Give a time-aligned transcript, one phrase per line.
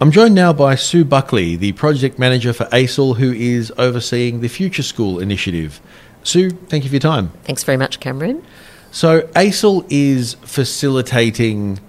[0.00, 4.48] I'm joined now by Sue Buckley, the project manager for ACEL, who is overseeing the
[4.48, 5.80] Future School initiative.
[6.22, 7.32] Sue, thank you for your time.
[7.42, 8.46] Thanks very much, Cameron.
[8.92, 11.80] So, ACEL is facilitating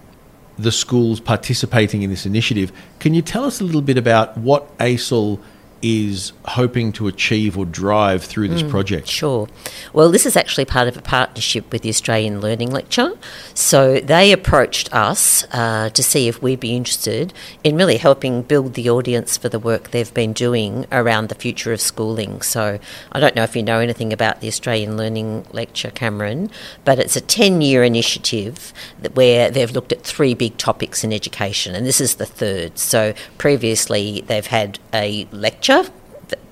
[0.58, 2.72] the schools participating in this initiative.
[2.98, 5.40] Can you tell us a little bit about what ACEL
[5.82, 9.08] is hoping to achieve or drive through this mm, project?
[9.08, 9.48] Sure.
[9.94, 13.14] Well, this is actually part of a partnership with the Australian Learning Lecture.
[13.54, 18.74] So they approached us uh, to see if we'd be interested in really helping build
[18.74, 22.42] the audience for the work they've been doing around the future of schooling.
[22.42, 22.80] So
[23.12, 26.50] I don't know if you know anything about the Australian Learning Lecture, Cameron,
[26.84, 28.74] but it's a 10 year initiative
[29.14, 32.78] where they've looked at three big topics in education, and this is the third.
[32.78, 35.92] So previously they've had a lecture lecture,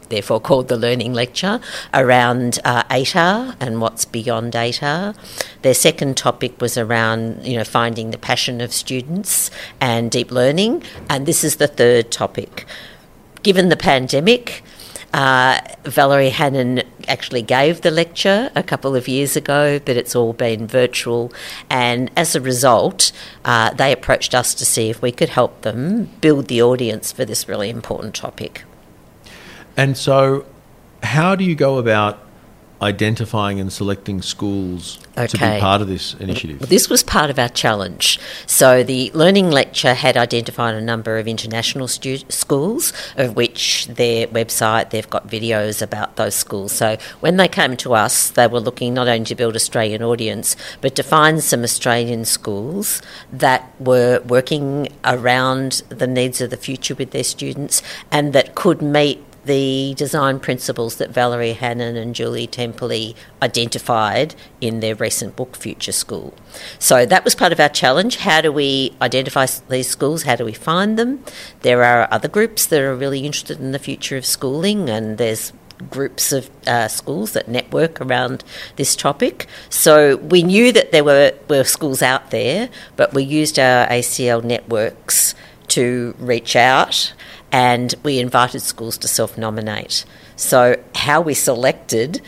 [0.10, 1.60] therefore called the Learning Lecture,
[1.94, 5.16] around uh, and what's beyond ATAR.
[5.62, 9.50] Their second topic was around, you know, finding the passion of students
[9.82, 12.66] and deep learning, and this is the third topic.
[13.44, 14.64] Given the pandemic,
[15.14, 20.34] uh, Valerie Hannon actually gave the lecture a couple of years ago, but it's all
[20.34, 21.32] been virtual.
[21.70, 23.12] And as a result,
[23.46, 27.26] uh, they approached us to see if we could help them build the audience for
[27.26, 28.64] this really important topic.
[29.78, 30.46] And so,
[31.04, 32.20] how do you go about
[32.82, 35.28] identifying and selecting schools okay.
[35.28, 36.60] to be part of this initiative?
[36.60, 38.20] Well, this was part of our challenge.
[38.46, 44.28] So the Learning Lecture had identified a number of international stu- schools, of which their
[44.28, 46.72] website, they've got videos about those schools.
[46.72, 50.56] So when they came to us, they were looking not only to build Australian audience,
[50.82, 56.94] but to find some Australian schools that were working around the needs of the future
[56.94, 57.82] with their students
[58.12, 64.80] and that could meet the design principles that Valerie Hannon and Julie Temperley identified in
[64.80, 66.34] their recent book, Future School.
[66.78, 68.18] So that was part of our challenge.
[68.18, 70.24] How do we identify these schools?
[70.24, 71.24] How do we find them?
[71.62, 75.54] There are other groups that are really interested in the future of schooling, and there's
[75.90, 78.44] groups of uh, schools that network around
[78.76, 79.48] this topic.
[79.70, 84.44] So we knew that there were, were schools out there, but we used our ACEL
[84.44, 85.36] networks
[85.70, 87.14] to reach out
[87.52, 90.06] and we invited schools to self nominate.
[90.36, 92.22] So, how we selected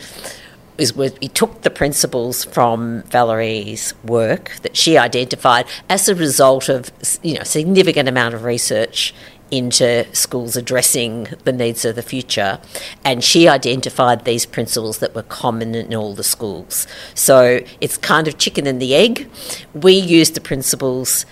[0.78, 6.90] is we took the principles from Valerie's work that she identified as a result of
[7.22, 9.14] you know significant amount of research
[9.50, 12.60] into schools addressing the needs of the future.
[13.04, 16.86] And she identified these principles that were common in all the schools.
[17.14, 19.28] So it's kind of chicken and the egg.
[19.74, 21.26] We used the principles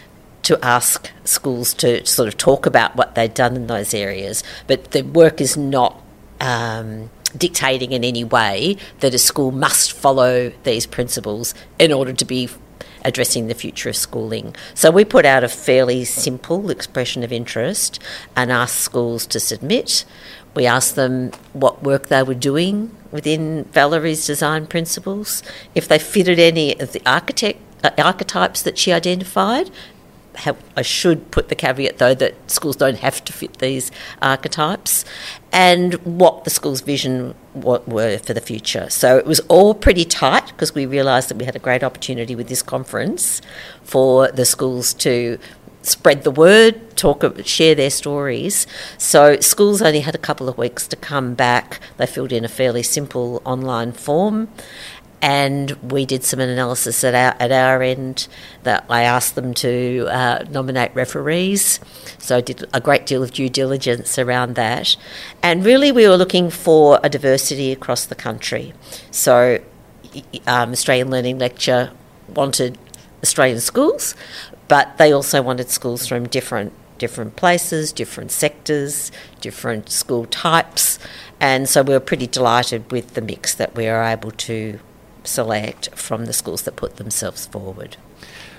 [0.49, 4.93] to ask schools to sort of talk about what they've done in those areas, but
[4.93, 6.03] the work is not
[6.41, 12.25] um, dictating in any way that a school must follow these principles in order to
[12.25, 12.49] be
[13.05, 14.57] addressing the future of schooling.
[14.73, 18.01] So we put out a fairly simple expression of interest
[18.35, 20.07] and asked schools to submit.
[20.55, 25.43] We asked them what work they were doing within Valerie's design principles,
[25.75, 29.71] if they fitted any of the architect uh, archetypes that she identified,
[30.77, 33.91] I should put the caveat though that schools don't have to fit these
[34.23, 35.05] archetypes,
[35.53, 38.89] and what the school's vision were for the future.
[38.91, 42.35] So it was all pretty tight because we realised that we had a great opportunity
[42.35, 43.43] with this conference
[43.83, 45.39] for the schools to
[45.83, 48.67] spread the word, talk, share their stories.
[48.99, 51.81] So schools only had a couple of weeks to come back.
[51.97, 54.49] They filled in a fairly simple online form,
[55.21, 58.29] and we did some analysis at our at our end
[58.63, 61.81] that I asked them to uh, nominate referees.
[62.19, 64.97] So I did a great deal of due diligence around that,
[65.43, 68.73] and really we were looking for a diversity across the country.
[69.11, 69.63] So
[70.47, 71.93] um, Australian Learning Lecture
[72.35, 72.79] wanted
[73.23, 74.15] Australian schools,
[74.69, 80.99] but they also wanted schools from different different places, different sectors, different school types,
[81.41, 84.79] and so we were pretty delighted with the mix that we were able to
[85.29, 87.97] select from the schools that put themselves forward.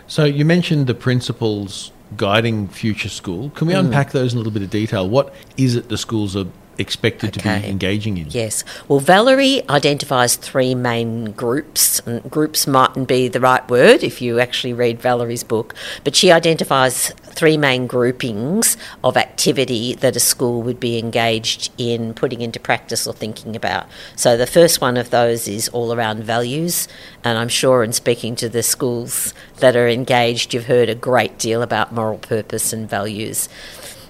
[0.07, 3.51] So you mentioned the principles guiding future school.
[3.51, 3.79] Can we mm.
[3.79, 5.07] unpack those in a little bit of detail?
[5.07, 6.47] What is it the schools are
[6.79, 7.55] expected okay.
[7.55, 8.29] to be engaging in?
[8.29, 8.63] Yes.
[8.87, 11.99] Well, Valerie identifies three main groups.
[12.01, 16.31] And groups mightn't be the right word if you actually read Valerie's book, but she
[16.31, 17.09] identifies
[17.39, 23.07] three main groupings of activity that a school would be engaged in putting into practice
[23.07, 23.87] or thinking about.
[24.15, 26.87] So the first one of those is all around values,
[27.23, 31.37] and I'm sure in speaking to the schools that are engaged, you've heard a great
[31.37, 33.47] deal about moral purpose and values.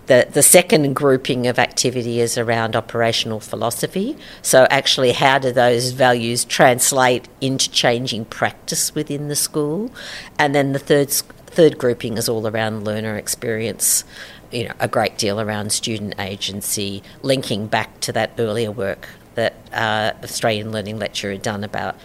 [0.10, 4.18] The, the second grouping of activity is around operational philosophy.
[4.42, 9.92] So, actually, how do those values translate into changing practice within the school?
[10.40, 14.04] And then the third third grouping is all around learner experience.
[14.52, 19.54] You know, a great deal around student agency, linking back to that earlier work that
[19.72, 21.96] uh, Australian Learning Lecture had done about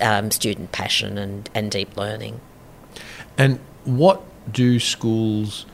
[0.00, 2.40] um, student passion and, and deep learning.
[3.38, 5.66] And what do schools,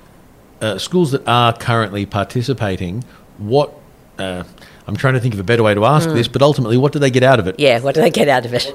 [0.61, 3.05] uh, schools that are currently participating,
[3.39, 3.75] what
[4.19, 4.45] uh,
[4.87, 6.15] I'm trying to think of a better way to ask mm.
[6.15, 7.59] this, but ultimately, what do they get out of it?
[7.61, 8.67] Yeah, what do they get out of it?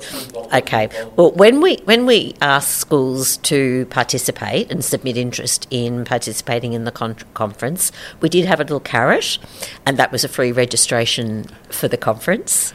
[0.53, 0.87] Okay.
[1.17, 6.85] Well, when we when we ask schools to participate and submit interest in participating in
[6.85, 7.91] the con- conference,
[8.21, 9.38] we did have a little carrot,
[9.85, 12.73] and that was a free registration for the conference.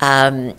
[0.00, 0.56] Um,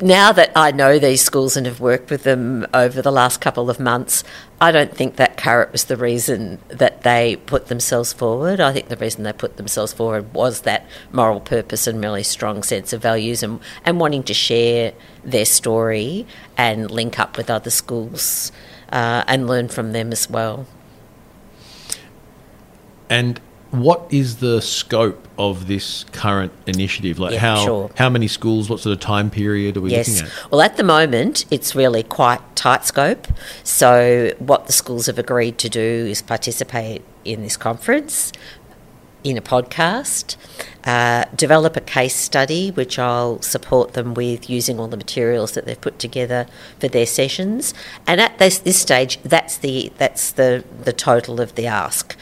[0.00, 3.68] now that I know these schools and have worked with them over the last couple
[3.68, 4.24] of months,
[4.60, 8.60] I don't think that carrot was the reason that they put themselves forward.
[8.60, 12.62] I think the reason they put themselves forward was that moral purpose and really strong
[12.62, 16.26] sense of values and, and wanting to share their story
[16.56, 18.50] and link up with other schools
[18.90, 20.66] uh, and learn from them as well.
[23.10, 27.18] And what is the scope of this current initiative?
[27.18, 27.90] Like yeah, how sure.
[27.96, 28.70] how many schools?
[28.70, 30.08] What sort of time period are we yes.
[30.08, 30.50] looking at?
[30.50, 33.26] Well, at the moment, it's really quite tight scope.
[33.64, 38.32] So what the schools have agreed to do is participate in this conference,
[39.24, 40.36] in a podcast,
[40.84, 45.66] uh, develop a case study, which I'll support them with using all the materials that
[45.66, 46.46] they've put together
[46.78, 47.74] for their sessions.
[48.06, 52.16] And at this, this stage, that's the that's the the total of the ask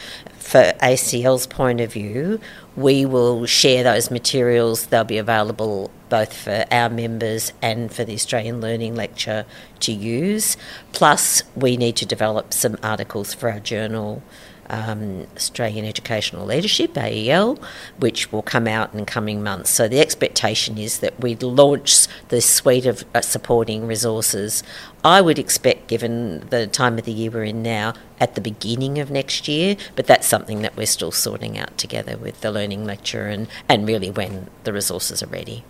[0.47, 2.39] for ACEL's point of view,
[2.77, 4.85] we will share those materials.
[4.85, 9.45] They'll be available both for our members and for the Australian Learning Lecture
[9.81, 10.55] to use.
[10.93, 14.23] Plus, we need to develop some articles for our journal
[14.69, 17.59] um, Australian Educational Leadership, AEL,
[17.97, 19.69] which will come out in coming months.
[19.69, 24.63] So the expectation is that we'd launch this suite of uh, supporting resources.
[25.03, 28.99] I would expect, given the time of the year we're in now, at the beginning
[28.99, 32.85] of next year, but that's something that we're still sorting out together with the learning
[32.85, 35.63] lecture and, and really when the resources are ready.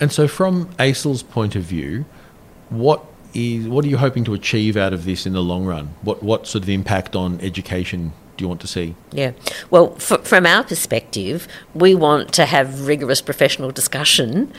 [0.00, 2.04] And so, from ACEL's point of view,
[2.68, 5.94] what is what are you hoping to achieve out of this in the long run?
[6.02, 8.94] What what sort of impact on education do you want to see?
[9.12, 9.32] Yeah.
[9.68, 14.52] Well, f- from our perspective, we want to have rigorous professional discussion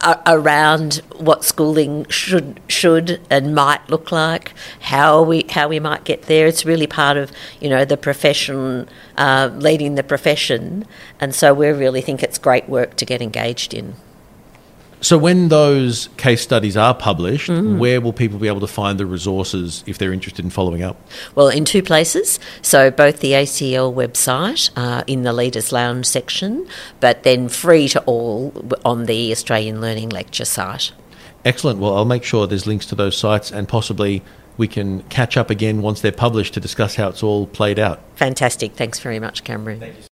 [0.00, 6.04] uh, around what schooling should should and might look like, how we how we might
[6.04, 6.46] get there.
[6.46, 7.30] It's really part of
[7.60, 10.84] you know the profession, uh, leading the profession,
[11.20, 13.94] and so we really think it's great work to get engaged in.
[15.02, 17.78] So, when those case studies are published, mm.
[17.78, 21.00] where will people be able to find the resources if they're interested in following up?
[21.34, 22.38] Well, in two places.
[22.60, 26.66] So, both the ACEL website uh, in the Leaders Lounge section,
[27.00, 28.52] but then free to all
[28.84, 30.92] on the Australian Learning Lecture site.
[31.44, 31.78] Excellent.
[31.78, 34.22] Well, I'll make sure there's links to those sites and possibly
[34.58, 38.00] we can catch up again once they're published to discuss how it's all played out.
[38.16, 38.72] Fantastic.
[38.74, 39.94] Thanks very much, Cameron.